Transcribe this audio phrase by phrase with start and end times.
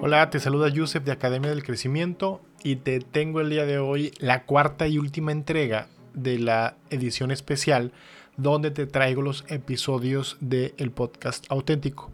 [0.00, 4.12] Hola, te saluda Yusef de Academia del Crecimiento y te tengo el día de hoy
[4.18, 7.92] la cuarta y última entrega de la edición especial
[8.36, 12.12] donde te traigo los episodios del podcast auténtico.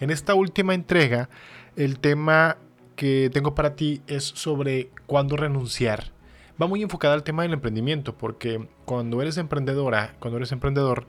[0.00, 1.28] En esta última entrega,
[1.76, 2.56] el tema
[2.96, 6.12] que tengo para ti es sobre cuándo renunciar.
[6.60, 11.06] Va muy enfocada al tema del emprendimiento, porque cuando eres emprendedora, cuando eres emprendedor,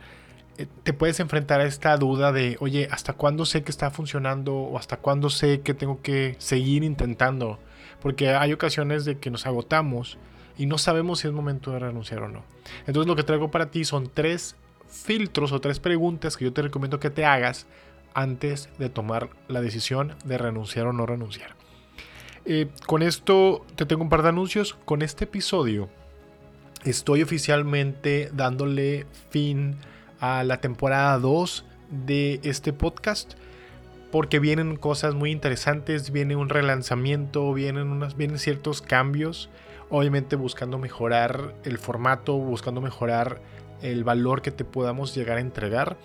[0.84, 4.78] te puedes enfrentar a esta duda de, oye, ¿hasta cuándo sé que está funcionando o
[4.78, 7.60] hasta cuándo sé que tengo que seguir intentando?
[8.02, 10.18] Porque hay ocasiones de que nos agotamos
[10.58, 12.44] y no sabemos si es momento de renunciar o no.
[12.88, 14.56] Entonces lo que traigo para ti son tres
[14.90, 17.68] filtros o tres preguntas que yo te recomiendo que te hagas
[18.14, 21.56] antes de tomar la decisión de renunciar o no renunciar.
[22.46, 24.76] Eh, con esto te tengo un par de anuncios.
[24.86, 25.90] Con este episodio
[26.84, 29.76] estoy oficialmente dándole fin
[30.20, 33.36] a la temporada 2 de este podcast
[34.12, 39.50] porque vienen cosas muy interesantes, viene un relanzamiento, vienen, unas, vienen ciertos cambios,
[39.90, 43.42] obviamente buscando mejorar el formato, buscando mejorar
[43.82, 45.98] el valor que te podamos llegar a entregar.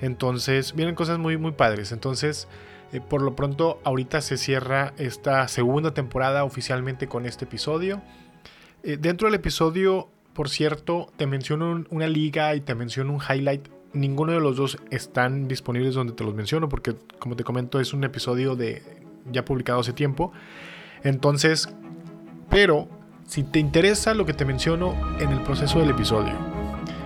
[0.00, 1.92] Entonces, vienen cosas muy, muy padres.
[1.92, 2.48] Entonces,
[2.92, 8.00] eh, por lo pronto, ahorita se cierra esta segunda temporada oficialmente con este episodio.
[8.82, 13.68] Eh, dentro del episodio, por cierto, te menciono una liga y te menciono un highlight.
[13.92, 17.92] Ninguno de los dos están disponibles donde te los menciono porque, como te comento, es
[17.92, 18.82] un episodio de
[19.30, 20.32] ya publicado hace tiempo.
[21.02, 21.68] Entonces,
[22.48, 22.88] pero
[23.26, 26.34] si te interesa lo que te menciono en el proceso del episodio,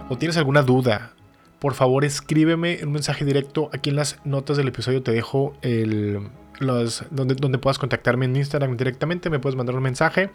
[0.08, 1.12] o tienes alguna duda,
[1.58, 3.70] por favor escríbeme un mensaje directo.
[3.72, 8.36] Aquí en las notas del episodio te dejo el, los, donde, donde puedas contactarme en
[8.36, 9.30] Instagram directamente.
[9.30, 10.30] Me puedes mandar un mensaje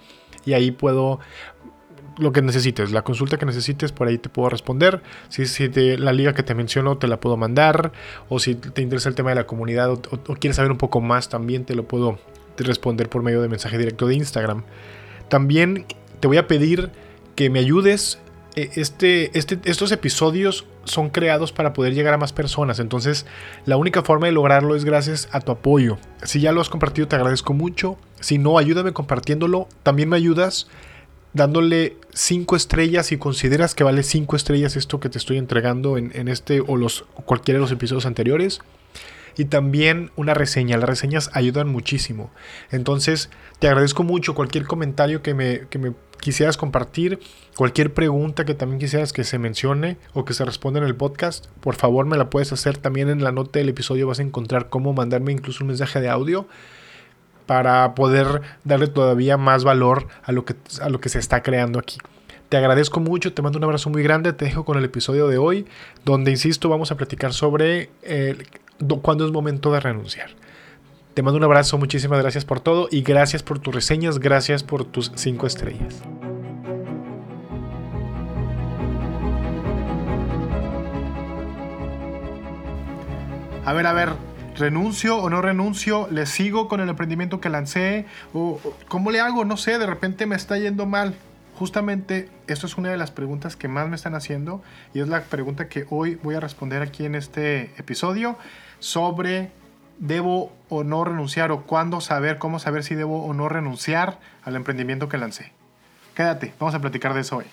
[0.45, 1.19] y ahí puedo
[2.20, 5.02] lo que necesites, la consulta que necesites, por ahí te puedo responder.
[5.30, 7.92] Si, si la liga que te menciono te la puedo mandar,
[8.28, 11.02] o si te interesa el tema de la comunidad o, o quieres saber un poco
[11.02, 12.20] más, también te lo puedo
[12.58, 14.64] responder por medio de mensaje directo de Instagram.
[15.30, 15.86] También
[16.20, 16.91] te voy a pedir
[17.35, 18.19] que me ayudes
[18.56, 22.79] eh, este, este, estos episodios son creados para poder llegar a más personas.
[22.79, 23.25] Entonces,
[23.66, 25.97] la única forma de lograrlo es gracias a tu apoyo.
[26.24, 27.97] Si ya lo has compartido, te agradezco mucho.
[28.19, 29.68] Si no, ayúdame compartiéndolo.
[29.84, 30.68] También me ayudas
[31.34, 36.12] dándole 5 estrellas y consideras que vale 5 estrellas esto que te estoy entregando en,
[36.16, 38.62] en este o los cualquiera de los episodios anteriores
[39.40, 40.78] y también una reseña.
[40.78, 42.29] Las reseñas ayudan muchísimo.
[42.72, 43.29] Entonces,
[43.59, 47.19] te agradezco mucho cualquier comentario que me, que me quisieras compartir,
[47.56, 51.47] cualquier pregunta que también quisieras que se mencione o que se responda en el podcast,
[51.61, 52.78] por favor me la puedes hacer.
[52.78, 56.09] También en la nota del episodio vas a encontrar cómo mandarme incluso un mensaje de
[56.09, 56.46] audio
[57.49, 61.79] para poder darle todavía más valor a lo que, a lo que se está creando
[61.79, 61.97] aquí.
[62.47, 65.39] Te agradezco mucho, te mando un abrazo muy grande, te dejo con el episodio de
[65.39, 65.65] hoy,
[66.05, 68.37] donde, insisto, vamos a platicar sobre eh,
[69.01, 70.29] cuándo es momento de renunciar.
[71.15, 74.85] Te mando un abrazo, muchísimas gracias por todo y gracias por tus reseñas, gracias por
[74.85, 76.03] tus cinco estrellas.
[83.66, 84.28] A ver, a ver,
[84.59, 89.46] renuncio o no renuncio, le sigo con el emprendimiento que lancé o cómo le hago,
[89.46, 91.16] no sé, de repente me está yendo mal.
[91.58, 94.62] Justamente esto es una de las preguntas que más me están haciendo
[94.94, 98.38] y es la pregunta que hoy voy a responder aquí en este episodio
[98.80, 99.52] sobre
[99.97, 104.56] debo o no renunciar o cuándo saber, cómo saber si debo o no renunciar al
[104.56, 105.52] emprendimiento que lancé.
[106.16, 107.46] Quédate, vamos a platicar de eso hoy.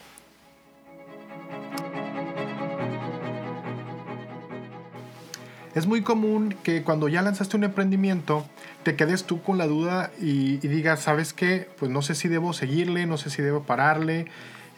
[5.77, 8.47] Es muy común que cuando ya lanzaste un emprendimiento
[8.83, 11.69] te quedes tú con la duda y, digas, ¿sabes qué?
[11.79, 14.25] Pues no sé si debo seguirle, no sé si debo pararle,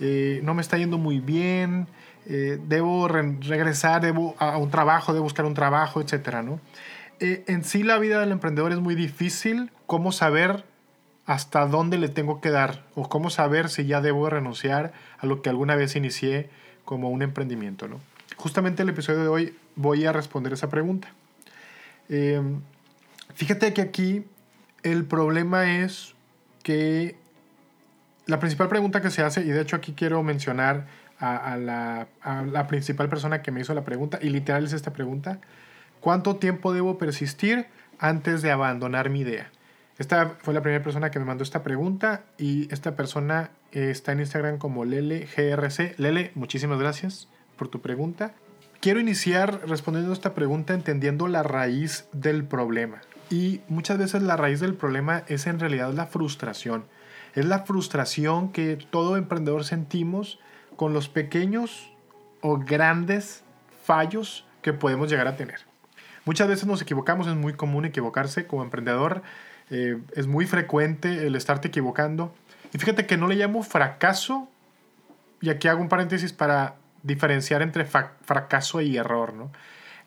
[0.00, 1.86] eh, no me está yendo muy bien,
[2.26, 6.58] eh, debo regresar debo a un trabajo, debo buscar un trabajo, etcétera, ¿no?
[7.20, 10.64] Eh, en sí la vida del emprendedor es muy difícil, cómo saber
[11.26, 15.42] hasta dónde le tengo que dar o cómo saber si ya debo renunciar a lo
[15.42, 16.50] que alguna vez inicié
[16.84, 18.00] como un emprendimiento, ¿no?
[18.38, 21.08] Justamente el episodio de hoy voy a responder esa pregunta.
[22.08, 22.60] Em,
[23.34, 24.24] fíjate que aquí
[24.84, 26.14] el problema es
[26.62, 27.16] que
[28.26, 30.86] la principal pregunta que se hace, y de hecho aquí quiero mencionar
[31.18, 34.92] a, la, a, la, principal persona que me hizo la pregunta, y literal es esta
[34.92, 35.40] pregunta,
[36.00, 37.66] ¿cuánto tiempo debo persistir
[37.98, 39.50] antes de abandonar mi idea?
[39.98, 44.20] Esta fue la primera persona que me mandó esta pregunta y esta persona está en
[44.20, 45.96] Instagram como Lele GRC.
[45.98, 47.26] Lele, muchísimas gracias
[47.58, 48.32] por tu pregunta.
[48.80, 53.02] Quiero iniciar respondiendo a esta pregunta entendiendo la raíz del problema.
[53.28, 56.84] Y muchas veces la raíz del problema es en realidad la frustración.
[57.34, 60.38] Es la frustración que todo emprendedor sentimos
[60.76, 61.92] con los pequeños
[62.40, 63.42] o grandes
[63.84, 65.60] fallos que podemos llegar a tener.
[66.24, 69.22] Muchas veces nos equivocamos, es muy común equivocarse como emprendedor.
[69.70, 72.32] Eh, es muy frecuente el estarte equivocando.
[72.72, 74.48] Y fíjate que no le llamo fracaso,
[75.40, 79.50] y aquí hago un paréntesis para diferenciar entre fracaso y error, ¿no?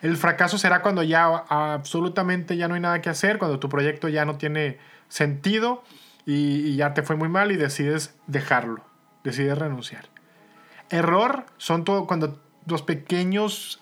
[0.01, 4.09] El fracaso será cuando ya absolutamente ya no hay nada que hacer, cuando tu proyecto
[4.09, 4.79] ya no tiene
[5.09, 5.83] sentido
[6.25, 8.83] y, ya te fue muy mal y decides dejarlo,
[9.23, 10.05] decides renunciar.
[10.89, 13.79] Error son todo cuando los pequeños,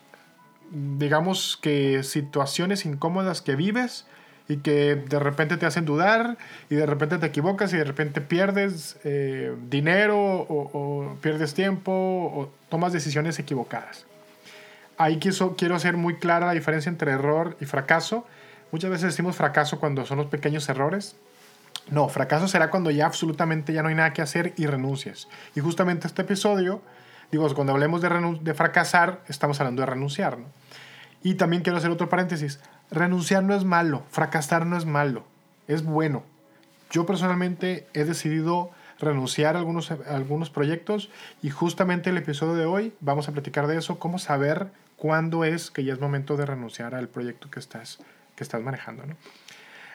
[0.71, 4.05] digamos que situaciones incómodas que vives
[4.49, 6.37] y que de repente te hacen dudar
[6.71, 12.51] y de repente te equivocas y de repente pierdes eh, dinero o, pierdes tiempo o
[12.67, 14.05] tomas decisiones equivocadas.
[14.97, 18.25] Ahí quiero, quiero hacer muy clara la diferencia entre error y fracaso.
[18.71, 21.15] Muchas veces decimos fracaso cuando son los pequeños errores.
[21.91, 25.27] No, fracaso será cuando ya absolutamente ya no hay nada que hacer y renuncias.
[25.55, 26.81] Y justamente este episodio,
[27.31, 28.09] digo, cuando hablemos de,
[28.41, 30.39] de fracasar, estamos hablando de renunciar.
[30.39, 30.47] ¿no?
[31.21, 32.59] Y también quiero hacer otro paréntesis.
[32.91, 35.23] Renunciar no es malo, fracasar no es malo,
[35.67, 36.23] es bueno.
[36.91, 41.09] Yo personalmente he decidido renunciar a algunos, algunos proyectos
[41.41, 45.71] y justamente el episodio de hoy vamos a platicar de eso, cómo saber cuándo es
[45.71, 47.99] que ya es momento de renunciar al proyecto que estás,
[48.35, 49.05] que estás manejando.
[49.05, 49.15] ¿no?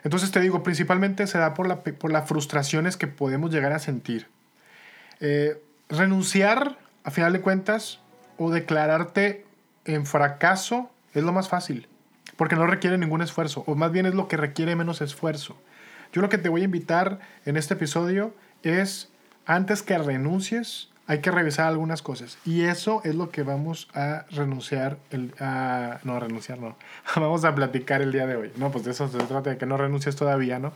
[0.04, 3.78] Entonces te digo, principalmente se da por, la, por las frustraciones que podemos llegar a
[3.78, 4.28] sentir.
[5.20, 8.00] Eh, renunciar, a final de cuentas,
[8.36, 9.44] o declararte
[9.84, 11.88] en fracaso es lo más fácil,
[12.36, 15.56] porque no requiere ningún esfuerzo, o más bien es lo que requiere menos esfuerzo.
[16.12, 19.10] Yo lo que te voy a invitar en este episodio es,
[19.46, 22.38] antes que renuncies, hay que revisar algunas cosas.
[22.44, 26.76] Y eso es lo que vamos a renunciar, el, a, no, renunciar no,
[27.16, 28.52] vamos a platicar el día de hoy.
[28.56, 30.72] No, pues de eso se trata, de que no renuncies todavía, ¿no?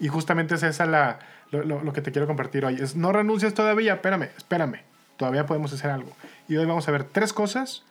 [0.00, 1.18] Y justamente es esa la,
[1.50, 2.76] lo, lo, que te quiero compartir hoy.
[2.80, 4.82] Es, no renuncies todavía, espérame, espérame,
[5.16, 6.12] todavía podemos hacer algo.
[6.46, 7.84] Y hoy vamos a ver tres cosas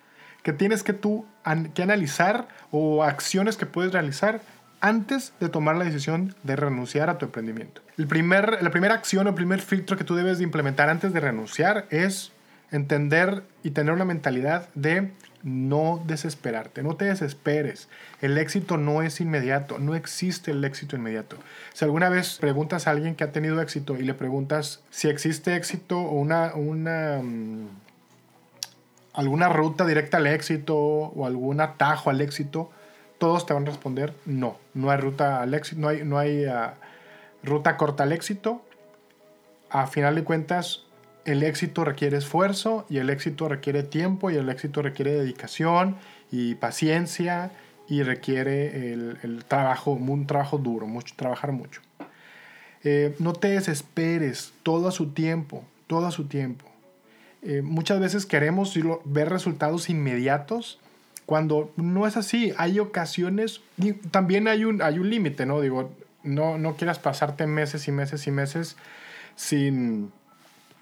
[0.47, 1.25] que tienes que tú
[1.73, 4.39] que analizar o acciones que puedes realizar
[4.79, 7.81] antes de tomar la decisión de renunciar a tu emprendimiento.
[7.97, 11.19] El primer, la primera acción o primer filtro que tú debes de implementar antes de
[11.19, 12.31] renunciar es
[12.71, 15.11] entender y tener una mentalidad de
[15.43, 17.89] no desesperarte, no te desesperes.
[18.21, 21.35] El éxito no es inmediato, no existe el éxito inmediato.
[21.73, 25.57] Si alguna vez preguntas a alguien que ha tenido éxito y le preguntas si existe
[25.57, 27.67] éxito o una, una mm,
[29.17, 32.69] alguna ruta directa al éxito o algún atajo al éxito,
[33.17, 36.45] todos te van a responder no, no hay ruta al éxito, no hay, no hay
[36.45, 36.75] ah,
[37.43, 38.61] ruta corta al éxito.
[39.71, 40.83] A final de cuentas,
[41.25, 45.97] el éxito requiere esfuerzo y el éxito requiere tiempo y el éxito requiere dedicación
[46.31, 47.51] y paciencia
[47.89, 51.81] y requiere el, trabajo, un trabajo duro, mucho, trabajar mucho.
[52.83, 56.66] Eh, no te desesperes, todo a su tiempo, todo a su tiempo.
[57.49, 60.79] Eh, muchas veces queremos ver resultados inmediatos
[61.25, 63.61] cuando no es así, hay ocasiones,
[64.11, 65.61] también hay un, hay un límite, ¿no?
[65.61, 65.89] Digo,
[66.23, 68.75] no, no quieras pasarte meses y meses y meses
[69.37, 70.11] sin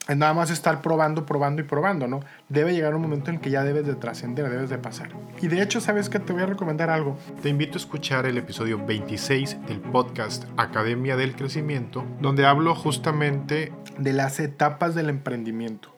[0.07, 2.21] nada más estar probando, probando y probando, ¿no?
[2.50, 5.09] Debe llegar un momento en que ya debes de trascender, debes de pasar.
[5.44, 7.15] Y de hecho, ¿sabes que Te voy a recomendar algo.
[7.44, 13.71] Te invito a escuchar el episodio 26 del podcast Academia del Crecimiento, donde hablo justamente
[14.00, 15.94] de las etapas del emprendimiento.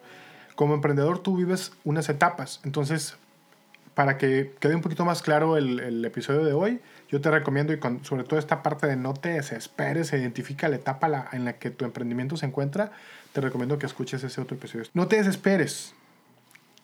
[0.58, 3.14] Como emprendedor tú vives unas etapas, entonces
[3.94, 7.78] para que quede un poquito más claro el, episodio de hoy, yo te recomiendo, y
[8.02, 11.84] sobre todo esta parte de no te desesperes, identifica la etapa en la que tu
[11.84, 12.90] emprendimiento se encuentra,
[13.32, 14.84] te recomiendo que escuches ese otro episodio.
[14.94, 15.94] No te desesperes.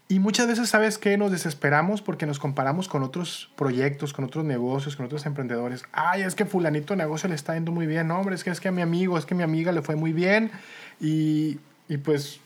[0.06, 4.44] Y muchas veces, ¿sabes que Nos desesperamos porque nos comparamos con otros proyectos, con otros
[4.44, 5.82] negocios, con otros emprendedores.
[5.90, 8.06] Ay, es que fulanito negocio le está yendo muy bien.
[8.06, 9.82] No, hombre, es que es que a mi amigo, es que a mi amiga le
[9.82, 10.52] fue muy bien.
[11.00, 12.38] Y, y pues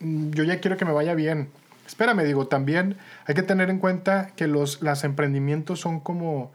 [0.00, 1.48] yo ya quiero que me vaya bien
[1.90, 6.52] espérame, digo, también hay que tener en cuenta que los las emprendimientos son como,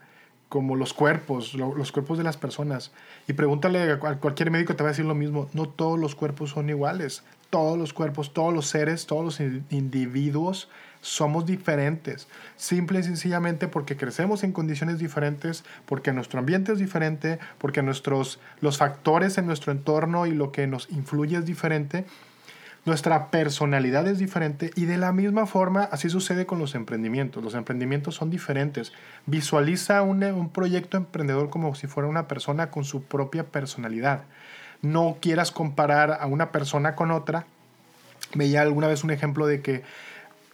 [0.48, 2.94] como los cuerpos, los cuerpos de las personas.
[3.28, 6.52] Y pregúntale a cualquier médico, te va a decir lo mismo, no todos los cuerpos
[6.52, 7.24] son iguales.
[7.50, 10.70] Todos los cuerpos, todos los seres, todos los individuos
[11.02, 12.28] somos diferentes.
[12.56, 18.40] Simple y sencillamente porque crecemos en condiciones diferentes, porque nuestro ambiente es diferente, porque nuestros,
[18.62, 22.06] los factores en nuestro entorno y lo que nos influye es diferente
[22.86, 27.44] nuestra personalidad es diferente y de la misma forma así sucede con los emprendimientos.
[27.44, 28.94] Los emprendimientos son diferentes.
[29.26, 34.22] Visualiza un, un proyecto emprendedor como si fuera una persona con su propia personalidad.
[34.84, 37.48] No quieras comparar a una persona con otra.
[38.36, 39.82] Veía alguna vez un ejemplo de que,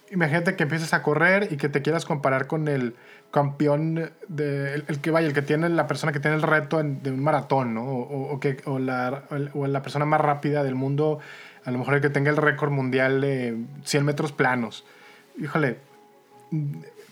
[0.10, 2.96] imagínate que empieces a correr y que te quieras comparar con el
[3.32, 7.12] campeón, de, el, que vaya, el que tiene la persona que tiene el reto de
[7.12, 7.84] un maratón, ¿no?
[7.84, 9.24] O, que, o, la,
[9.54, 11.20] o la persona más rápida del mundo
[11.66, 14.86] a lo mejor el que tenga el récord mundial de 100 metros planos.
[15.40, 15.78] Híjole,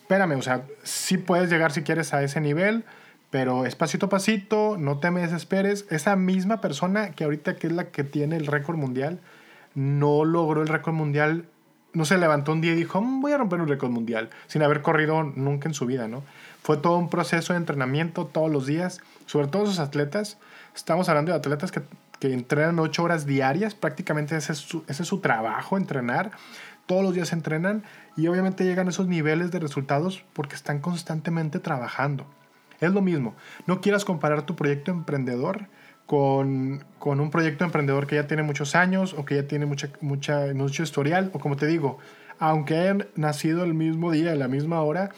[0.02, 2.84] espérame, o sea, sí puedes llegar si quieres a ese nivel,
[3.30, 5.86] pero es pasito a pasito, no te me desesperes.
[5.90, 9.20] Esa misma persona que ahorita que es la que tiene el récord mundial,
[9.76, 11.46] no logró el récord mundial,
[11.94, 14.64] no se levantó un día y dijo, mm, voy a romper un récord mundial, sin
[14.64, 16.24] haber corrido nunca en su vida, ¿no?
[16.64, 20.38] Fue todo un proceso de entrenamiento todos los días, sobre todo esos atletas.
[20.76, 21.82] Estamos hablando de atletas que,
[22.20, 26.32] que entrenan ocho horas diarias, prácticamente ese es, su, ese es su trabajo, entrenar.
[26.86, 27.84] Todos los días entrenan
[28.18, 32.26] y obviamente llegan a esos niveles de resultados porque están constantemente trabajando.
[32.82, 33.36] Es lo mismo.
[33.68, 35.68] No quieras comparar tu proyecto emprendedor
[36.06, 39.90] con, con, un proyecto emprendedor que ya tiene muchos años o que ya tiene mucha,
[40.02, 41.30] mucha, mucho historial.
[41.34, 42.00] O como te digo,
[42.40, 45.12] aunque hayan nacido el mismo día, a la misma hora,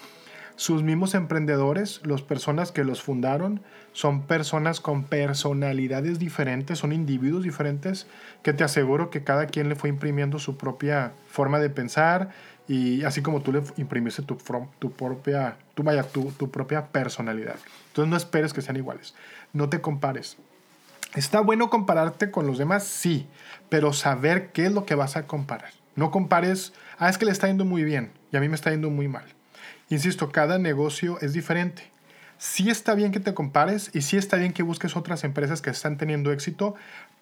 [0.62, 3.62] sus mismos emprendedores, las personas que los fundaron,
[3.94, 8.06] son personas con personalidades diferentes, son individuos diferentes,
[8.44, 12.30] que te aseguro que cada quien le fue imprimiendo su propia forma de pensar,
[12.68, 14.38] y así como tú le imprimiste tu,
[14.78, 17.56] tu propia, tu, vaya, tu, tu propia personalidad.
[17.88, 19.16] Entonces no esperes que sean iguales.
[19.54, 20.38] No te compares.
[21.16, 22.84] ¿Está bueno compararte con los demás?
[22.84, 23.26] Sí,
[23.70, 25.72] pero saber qué es lo que vas a comparar.
[25.96, 28.70] No compares, ah, es que le está yendo muy bien y a mí me está
[28.70, 29.26] yendo muy mal.
[29.92, 31.84] Insisto, cada negocio es diferente.
[32.38, 35.70] Sí está bien que te compares y sí está bien que busques otras empresas que
[35.70, 36.76] están teniendo éxito,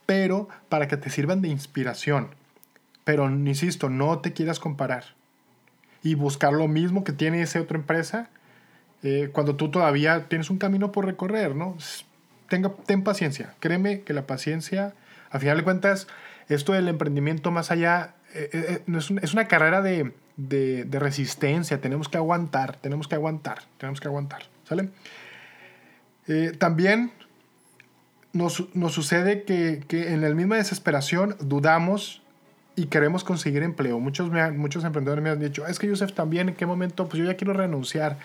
[0.05, 2.29] pero para que te sirvan de inspiración.
[3.03, 5.03] Pero, insisto, no te quieras comparar
[6.03, 8.29] y buscar lo mismo que tiene esa otra empresa
[9.01, 11.75] eh, cuando tú todavía tienes un camino por recorrer, ¿no?
[12.49, 13.55] Tenga, ten paciencia.
[13.59, 14.93] Créeme que la paciencia,
[15.31, 16.07] a final de cuentas,
[16.49, 20.13] esto del emprendimiento más allá, eh, eh, es, es, una carrera de,
[20.47, 21.81] de, de, resistencia.
[21.81, 24.89] Tenemos que aguantar, tenemos que aguantar, tenemos que aguantar, ¿sale?
[26.59, 27.11] también
[28.33, 32.21] nos, nos sucede que, que, en la misma desesperación dudamos
[32.75, 33.99] y queremos conseguir empleo.
[33.99, 37.07] Muchos, muchos emprendedores me han dicho, es que Yusef también, ¿en qué momento?
[37.09, 38.17] Pues yo ya quiero renunciar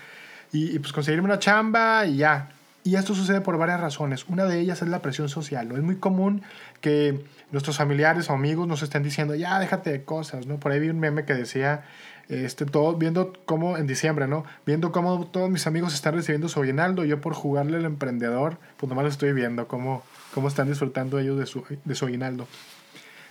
[0.52, 2.50] y, pues conseguirme una chamba y ya.
[2.84, 4.26] Y esto sucede por varias razones.
[4.28, 5.68] Una de ellas es la presión social.
[5.68, 5.76] ¿no?
[5.76, 6.42] Es muy común
[6.82, 10.46] que nuestros familiares o amigos nos estén diciendo, ya déjate de cosas.
[10.46, 10.60] ¿no?
[10.60, 11.84] Por ahí vi un meme que decía,
[12.28, 14.44] este, todo, viendo cómo, en diciembre, ¿no?
[14.66, 18.88] Viendo cómo todos mis amigos están recibiendo su aguinaldo, yo por jugarle al emprendedor, pues
[18.88, 22.46] nomás estoy viendo cómo, cómo están disfrutando ellos de su, de su aguinaldo.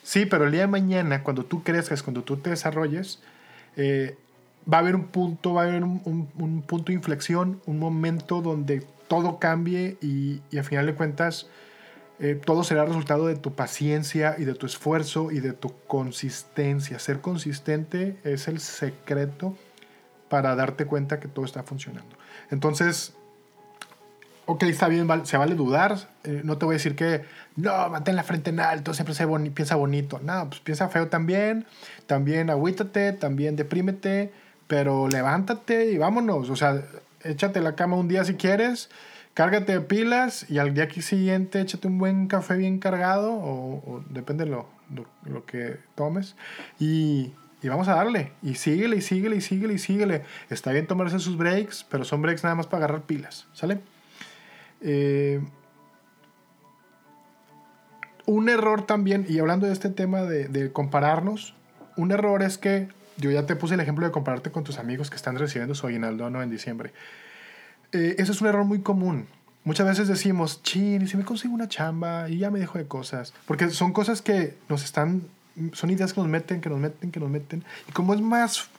[0.03, 3.21] Sí, pero el día de mañana, cuando tú crezcas, cuando tú te desarrolles,
[3.77, 4.17] eh,
[4.71, 8.85] va a haber un punto, va a haber un, punto de inflexión, un momento donde
[9.07, 11.47] todo cambie y, y a final de cuentas
[12.19, 16.99] eh, todo será resultado de tu paciencia y de tu esfuerzo y de tu consistencia.
[16.99, 19.57] Ser consistente es el secreto
[20.29, 22.15] para darte cuenta que todo está funcionando.
[22.51, 23.13] Entonces,
[24.45, 25.97] ok, está bien, se vale dudar.
[26.23, 29.27] Eh, no te voy a decir que, no, mantén la frente en alto, siempre se
[29.51, 30.19] piensa bonito.
[30.23, 31.65] No, pues piensa feo también.
[32.05, 34.31] También agüítate, también deprímete,
[34.73, 36.49] pero levántate y vámonos.
[36.49, 36.83] O sea,
[37.23, 38.89] échate la cama un día si quieres,
[39.35, 44.45] cárgate de pilas y al día siguiente échate un buen café bien cargado, o, depende
[44.45, 44.65] de lo,
[45.25, 46.35] lo, que tomes.
[46.79, 48.31] Y, y vamos a darle.
[48.41, 50.23] Y síguele, y síguele, y síguele, y síguele.
[50.49, 53.45] Está bien tomarse sus breaks, pero son breaks nada más para agarrar pilas.
[53.53, 53.79] ¿Sale?
[54.81, 55.39] Eh,
[58.25, 61.53] un error también, y hablando de este tema de, compararnos,
[61.95, 65.09] un error es que yo ya te puse el ejemplo de compararte con tus amigos
[65.09, 66.41] que están recibiendo su aguinaldo ¿no?
[66.41, 66.91] en diciembre.
[67.91, 69.27] Eh, eso es un error muy común.
[69.63, 72.85] Muchas veces decimos, chin, y si me consigo una chamba y ya me dejo de
[72.85, 73.33] cosas.
[73.45, 75.23] Porque son cosas que nos están,
[75.71, 77.63] son ideas que nos meten, que nos meten, que nos meten.
[77.87, 78.69] Y como es más,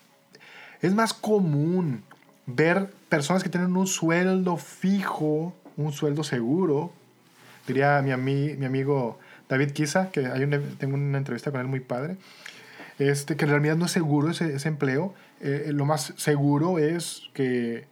[0.83, 2.03] es más común
[2.47, 6.93] ver personas que tienen un sueldo fijo un sueldo seguro.
[7.67, 10.47] Diría mi, mi amigo David Kisa, que hay
[10.79, 12.17] tengo una entrevista con él muy padre,
[12.99, 15.15] este, que en realidad no es seguro ese, ese empleo.
[15.41, 17.87] Eh, lo más seguro es que,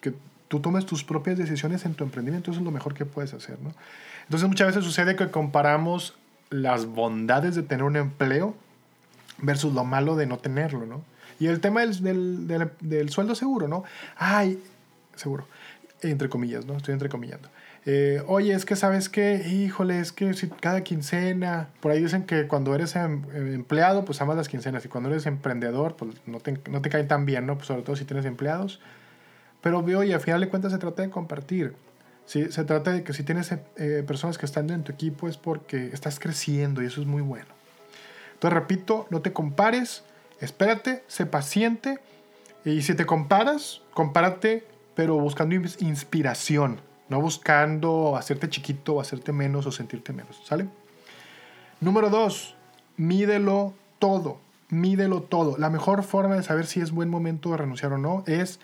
[0.00, 0.14] que
[0.48, 2.50] tú tomes tus propias decisiones en tu emprendimiento.
[2.50, 3.58] Eso es lo mejor que puedes hacer.
[3.60, 3.72] ¿no?
[4.24, 6.14] Entonces muchas veces sucede que comparamos
[6.50, 8.54] las bondades de tener un empleo
[9.38, 10.86] versus lo malo de no tenerlo.
[10.86, 11.02] ¿no?
[11.40, 13.84] Y el tema del, del, del, del sueldo seguro, ¿no?
[14.16, 14.62] Ay,
[15.16, 15.46] seguro
[16.02, 16.76] entre comillas, ¿no?
[16.76, 17.48] Estoy entrecomillando.
[17.84, 22.24] Eh, oye, es que sabes que, híjole, es que si cada quincena, por ahí dicen
[22.24, 26.38] que cuando eres em, empleado, pues amas las quincenas, y cuando eres emprendedor, pues no
[26.38, 27.56] te, no te caen tan bien, ¿no?
[27.56, 28.80] Pues sobre todo si tienes empleados.
[29.62, 31.74] Pero, oye, al final de cuentas se trata de compartir.
[32.26, 32.50] ¿sí?
[32.50, 35.90] Se trata de que si tienes eh, personas que están en tu equipo es porque
[35.92, 37.48] estás creciendo y eso es muy bueno.
[38.34, 40.02] Entonces, repito, no te compares,
[40.40, 41.98] espérate, sé paciente
[42.64, 46.80] y si te comparas, compárate pero buscando inspiración,
[47.12, 50.66] no buscando hacerte chiquito hacerte menos o sentirte menos, ¿sale?
[51.80, 52.56] Número dos,
[52.96, 54.40] mídelo todo,
[54.70, 55.58] mídelo todo.
[55.58, 58.60] La mejor forma de saber si es buen momento de renunciar o no es,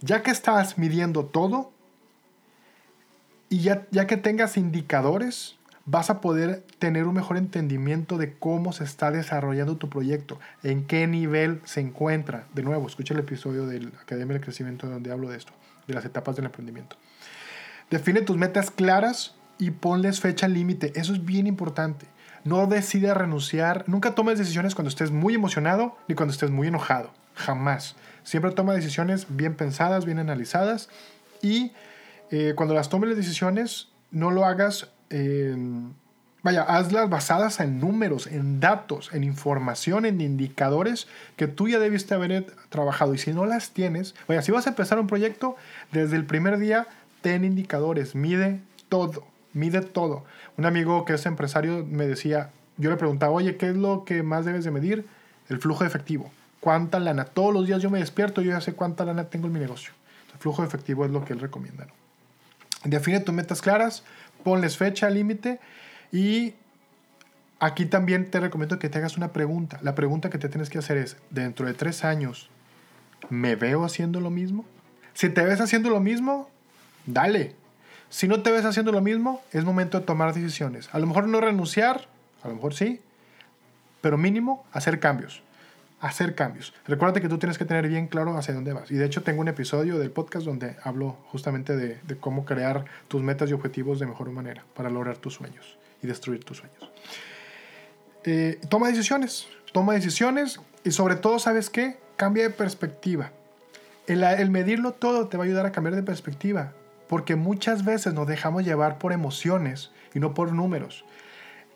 [0.00, 1.70] ya que estás midiendo todo,
[3.48, 8.72] Y ya, ya que tengas indicadores, vas a poder tener un mejor entendimiento de cómo
[8.72, 12.46] se está desarrollando tu proyecto, en qué nivel se encuentra.
[12.54, 15.52] De nuevo, escucha el episodio de Academia del Crecimiento donde hablo de esto,
[15.86, 16.96] de las etapas del emprendimiento.
[17.94, 20.92] Define tus metas claras y ponles fecha límite.
[20.96, 22.06] Eso es bien importante.
[22.42, 23.84] No decidas renunciar.
[23.86, 27.12] Nunca tomes decisiones cuando estés muy emocionado ni cuando estés muy enojado.
[27.36, 27.94] Jamás.
[28.24, 30.88] Siempre toma decisiones bien pensadas, bien analizadas.
[31.40, 31.70] Y
[32.32, 34.88] eh, cuando las tomes las decisiones, no lo hagas
[36.44, 42.14] vaya, hazlas basadas en números, en datos, en información, en indicadores que tú ya debiste
[42.14, 43.14] haber trabajado.
[43.14, 45.56] Y si no las tienes, vaya, si vas a empezar un proyecto,
[45.90, 46.86] desde el primer día,
[47.24, 50.24] ten indicadores, mide todo, mide todo.
[50.58, 54.22] Un amigo que es empresario me decía, yo le preguntaba, oye, ¿qué es lo que
[54.22, 55.06] más debes de medir?
[55.48, 56.30] El flujo de efectivo.
[56.60, 57.24] ¿Cuánta lana?
[57.24, 59.94] Todos los días yo me despierto, yo ya sé cuánta lana tengo en mi negocio.
[60.34, 61.86] El flujo de efectivo es lo que él recomienda.
[62.84, 64.04] Define tus metas claras,
[64.42, 65.60] ponles fecha límite
[66.12, 66.52] y
[67.58, 69.78] aquí también te recomiendo que te hagas una pregunta.
[69.80, 72.50] La pregunta que te tienes que hacer es, dentro de tres años,
[73.30, 74.66] ¿me veo haciendo lo mismo?
[75.14, 76.50] Si te ves haciendo lo mismo,
[77.06, 77.54] dale.
[78.08, 80.88] Si no te ves haciendo lo mismo, es momento de tomar decisiones.
[80.92, 82.06] A lo mejor no renunciar,
[82.42, 83.00] a lo mejor sí,
[84.00, 85.42] pero mínimo hacer cambios
[86.04, 86.74] hacer cambios.
[86.86, 88.90] Recuerda que tú tienes que tener bien claro hacia dónde vas.
[88.90, 93.22] Y de hecho tengo un episodio del podcast donde hablo justamente de, cómo crear tus
[93.22, 96.90] metas y objetivos de mejor manera para lograr tus sueños y destruir tus sueños.
[98.24, 101.96] Eh, toma decisiones, toma decisiones y sobre todo, ¿sabes qué?
[102.16, 103.32] Cambia de perspectiva.
[104.06, 106.74] El, el medirlo todo te va a ayudar a cambiar de perspectiva,
[107.08, 111.04] porque muchas veces nos dejamos llevar por emociones y no por números.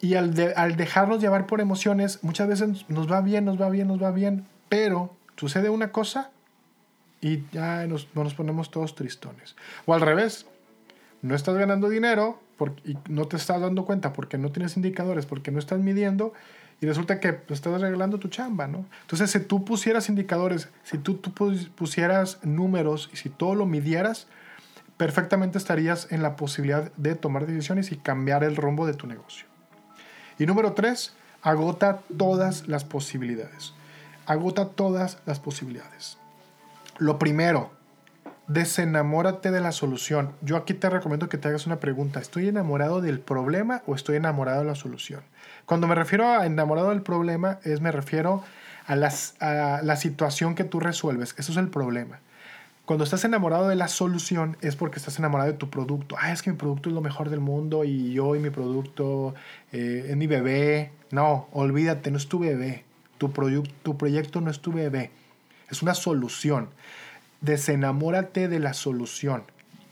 [0.00, 4.02] Y al, dejarnos llevar por emociones, muchas veces nos va bien, nos va bien, nos
[4.02, 6.30] va bien, pero sucede una cosa
[7.20, 9.56] y ya nos, nos ponemos todos tristones.
[9.86, 10.46] O al revés,
[11.22, 15.26] no estás ganando dinero porque, y no te estás dando cuenta porque no tienes indicadores,
[15.26, 16.32] porque no estás midiendo
[16.80, 18.86] y resulta que estás arreglando tu chamba, ¿no?
[19.02, 21.32] Entonces, si tú pusieras indicadores, si tú, tú
[21.74, 24.28] pusieras números y si todo lo midieras,
[24.98, 29.46] perfectamente estarías en la posibilidad de tomar decisiones y cambiar el rumbo de tu negocio.
[30.38, 33.72] Y número tres, agota todas las posibilidades.
[34.26, 36.18] Agota todas las posibilidades.
[36.98, 37.70] Lo primero,
[38.48, 40.32] desenamórate de la solución.
[40.42, 42.20] Yo aquí te recomiendo que te hagas una pregunta.
[42.20, 45.22] ¿Estoy enamorado del problema o estoy enamorado de la solución?
[45.64, 48.42] Cuando me refiero a enamorado del problema, es me refiero
[48.86, 51.34] a, a la situación que tú resuelves.
[51.38, 52.18] Eso es el problema.
[52.88, 56.16] Cuando estás enamorado de la solución es porque estás enamorado de tu producto.
[56.18, 59.34] Ah, es que mi producto es lo mejor del mundo y yo y mi producto
[59.72, 60.90] eh, es mi bebé.
[61.10, 62.84] No, olvídate, no es tu bebé.
[63.18, 63.28] Tu,
[63.82, 65.10] tu proyecto no es tu bebé.
[65.68, 66.70] Es una solución.
[67.42, 69.42] Desenamórate de la solución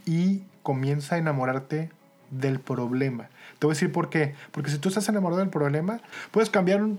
[0.06, 1.90] y comienza a enamorarte
[2.30, 3.28] del problema.
[3.58, 4.34] Te voy a decir por qué.
[4.52, 6.98] Porque si tú estás enamorado del problema, puedes cambiar un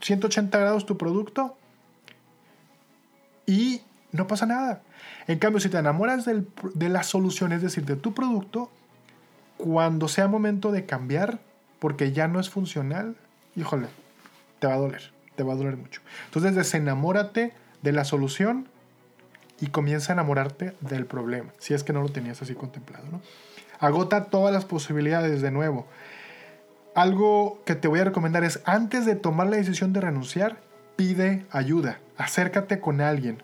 [0.00, 1.56] 180 grados tu producto
[3.46, 4.82] y no pasa nada.
[5.26, 8.70] En cambio, si te enamoras de la solución, es decir, de tu producto,
[9.56, 11.38] cuando sea momento de cambiar,
[11.78, 13.16] porque ya no es funcional,
[13.54, 13.88] híjole,
[14.58, 16.00] te va a doler, te va a doler mucho.
[16.26, 18.68] Entonces, desenamórate de la solución
[19.60, 23.04] y comienza a enamorarte del problema, si es que no lo tenías así contemplado.
[23.10, 23.20] ¿no?
[23.78, 25.86] Agota todas las posibilidades de nuevo.
[26.94, 30.58] Algo que te voy a recomendar es, antes de tomar la decisión de renunciar,
[30.96, 33.42] pide ayuda, acércate con alguien,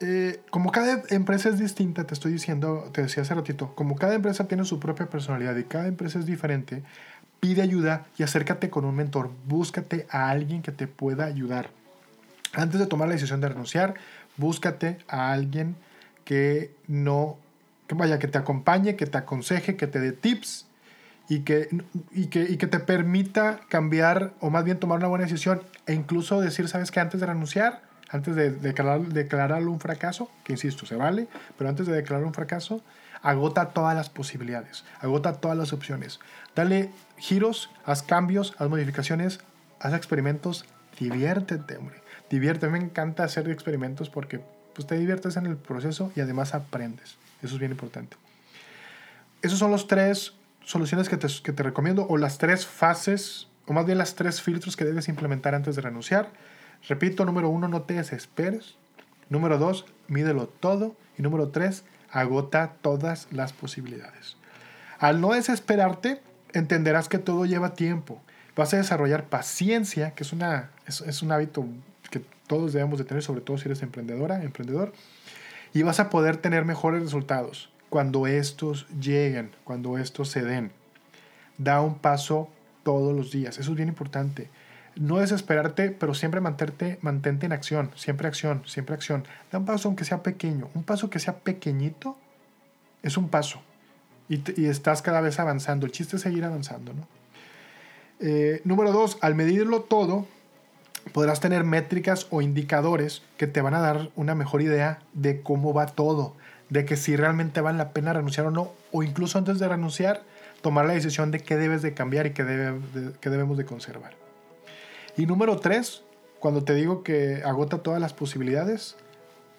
[0.00, 4.14] eh, como cada empresa es distinta, te estoy diciendo, te decía hace ratito, como cada
[4.14, 6.82] empresa tiene su propia personalidad y cada empresa es diferente,
[7.40, 11.70] pide ayuda y acércate con un mentor, búscate a alguien que te pueda ayudar.
[12.52, 13.94] Antes de tomar la decisión de renunciar,
[14.36, 15.76] búscate a alguien
[16.24, 17.38] que no,
[17.86, 20.66] que vaya, que te acompañe, que te aconseje, que te dé tips
[21.28, 21.68] y que,
[22.12, 25.94] y que, y que te permita cambiar o más bien tomar una buena decisión e
[25.94, 27.00] incluso decir, ¿sabes qué?
[27.00, 31.86] Antes de renunciar, antes de declarar, declararlo un fracaso, que insisto, se vale, pero antes
[31.86, 32.82] de declarar un fracaso,
[33.22, 36.20] agota todas las posibilidades, agota todas las opciones.
[36.54, 39.40] Dale giros, haz cambios, haz modificaciones,
[39.80, 40.66] haz experimentos,
[41.00, 42.02] diviértete, hombre.
[42.28, 44.40] Diviértete, me encanta hacer experimentos porque
[44.74, 47.16] pues, te diviertes en el proceso y además aprendes.
[47.42, 48.16] Eso es bien importante.
[49.40, 53.72] Esos son los tres soluciones que te, que te recomiendo o las tres fases, o
[53.72, 56.28] más bien las tres filtros que debes implementar antes de renunciar
[56.88, 58.76] Repito, número uno, no te desesperes.
[59.28, 60.96] Número dos, mídelo todo.
[61.16, 64.36] Y número tres, agota todas las posibilidades.
[64.98, 66.20] Al no desesperarte,
[66.52, 68.20] entenderás que todo lleva tiempo.
[68.54, 71.66] Vas a desarrollar paciencia, que es, una, es, un hábito
[72.10, 74.92] que todos debemos de tener, sobre todo si eres emprendedora, emprendedor.
[75.72, 77.70] Y vas a poder tener mejores resultados.
[77.88, 80.72] cuando estos lleguen, cuando estos se den.
[81.58, 82.48] Da un paso
[82.84, 83.58] todos los días.
[83.58, 84.48] Eso es bien importante.
[84.96, 87.90] No desesperarte, pero siempre mantente, mantente en acción.
[87.94, 89.24] Siempre acción, siempre acción.
[89.50, 90.68] Da un paso aunque sea pequeño.
[90.74, 92.16] Un paso que sea pequeñito
[93.02, 93.62] es un paso.
[94.28, 95.86] Y, y estás cada vez avanzando.
[95.86, 96.92] El chiste es seguir avanzando.
[96.92, 97.06] ¿no?
[98.24, 100.26] Eh, número dos, al medirlo todo,
[101.12, 105.74] podrás tener métricas o indicadores que te van a dar una mejor idea de cómo
[105.74, 106.36] va todo,
[106.70, 110.22] de que si realmente vale la pena renunciar o no, o incluso antes de renunciar,
[110.60, 114.14] tomar la decisión de qué debes de cambiar y qué, debemos de conservar.
[115.16, 116.02] Y número tres,
[116.38, 118.96] cuando te digo que agota todas las posibilidades,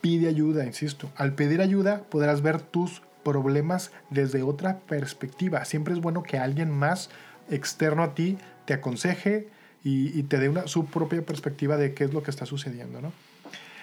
[0.02, 1.10] pide ayuda, insisto.
[1.16, 5.64] Al pedir ayuda podrás ver tus problemas desde otra perspectiva.
[5.66, 7.10] Siempre es bueno que alguien más
[7.50, 9.48] externo a ti te aconseje
[9.84, 13.02] y, te dé una, su propia perspectiva de qué es lo que está sucediendo.
[13.02, 13.12] ¿no?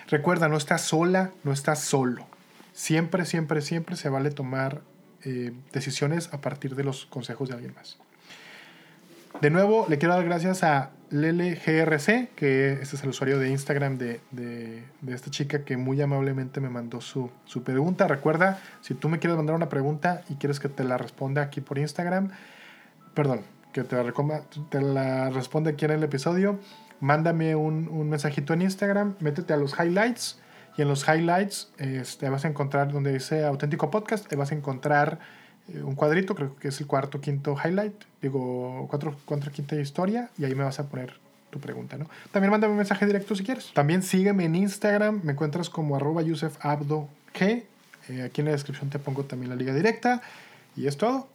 [0.09, 2.26] Recuerda, no estás sola, no estás solo.
[2.72, 4.83] Siempre, siempre, siempre se vale tomar
[5.24, 7.98] eh, decisiones a partir de los consejos de alguien más.
[9.40, 13.98] De nuevo, le quiero dar gracias a LeleGRC, que este es el usuario de Instagram
[13.98, 18.06] de, de, esta chica que muy amablemente me mandó su, su, pregunta.
[18.06, 21.60] Recuerda, si tú me quieres mandar una pregunta y quieres que te la responda aquí
[21.60, 22.30] por Instagram,
[23.14, 23.42] perdón,
[23.72, 26.58] que te la, te la responde aquí en el episodio,
[27.00, 30.40] mándame un, un, mensajito en Instagram, métete a los highlights
[30.76, 34.54] y en los highlights este, vas a encontrar donde dice auténtico podcast, te vas a
[34.54, 35.18] encontrar
[35.83, 40.44] un cuadrito, creo que es el cuarto, quinto highlight, digo, cuatro, cuatro, quinta historia y
[40.44, 41.14] ahí me vas a poner
[41.50, 42.09] tu pregunta, ¿no?
[42.33, 43.72] También mándame un mensaje directo si quieres.
[43.74, 47.64] También sígueme en Instagram, me encuentras como arroba yusefabdo g.
[48.09, 50.22] Eh, aquí en la descripción te pongo también la liga directa.
[50.76, 51.28] Y es todo.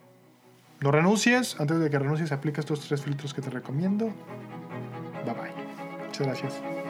[0.82, 1.60] No renuncies.
[1.60, 4.12] Antes de que renuncies, aplica estos tres filtros que te recomiendo.
[5.26, 6.06] Bye bye.
[6.08, 6.85] Muchas gracias.